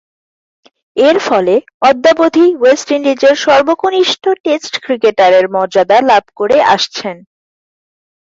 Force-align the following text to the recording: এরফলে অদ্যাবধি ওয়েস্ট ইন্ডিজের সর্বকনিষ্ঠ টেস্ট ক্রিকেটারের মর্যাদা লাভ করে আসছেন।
এরফলে 0.97 1.55
অদ্যাবধি 1.81 2.45
ওয়েস্ট 2.55 2.87
ইন্ডিজের 2.97 3.35
সর্বকনিষ্ঠ 3.45 4.23
টেস্ট 4.45 4.73
ক্রিকেটারের 4.83 5.45
মর্যাদা 5.55 5.97
লাভ 6.09 6.23
করে 6.39 6.57
আসছেন। 6.73 7.15